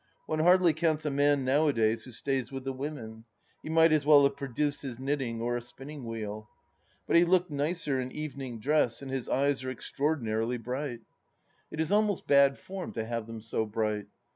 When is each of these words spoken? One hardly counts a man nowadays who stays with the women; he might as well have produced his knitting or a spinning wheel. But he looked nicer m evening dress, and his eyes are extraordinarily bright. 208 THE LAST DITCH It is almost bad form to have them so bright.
One 0.25 0.39
hardly 0.39 0.73
counts 0.73 1.05
a 1.05 1.11
man 1.11 1.45
nowadays 1.45 2.05
who 2.05 2.11
stays 2.11 2.51
with 2.51 2.63
the 2.63 2.73
women; 2.73 3.25
he 3.61 3.69
might 3.69 3.91
as 3.91 4.03
well 4.03 4.23
have 4.23 4.35
produced 4.35 4.81
his 4.81 4.97
knitting 4.97 5.39
or 5.39 5.55
a 5.55 5.61
spinning 5.61 6.05
wheel. 6.07 6.49
But 7.05 7.17
he 7.17 7.23
looked 7.23 7.51
nicer 7.51 8.01
m 8.01 8.09
evening 8.11 8.59
dress, 8.59 9.03
and 9.03 9.11
his 9.11 9.29
eyes 9.29 9.63
are 9.63 9.69
extraordinarily 9.69 10.57
bright. 10.57 11.01
208 11.01 11.03
THE 11.03 11.05
LAST 11.05 11.69
DITCH 11.69 11.71
It 11.71 11.81
is 11.83 11.91
almost 11.91 12.27
bad 12.27 12.57
form 12.57 12.91
to 12.93 13.05
have 13.05 13.27
them 13.27 13.41
so 13.41 13.65
bright. 13.67 14.07